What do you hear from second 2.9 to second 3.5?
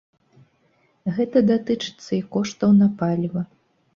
паліва.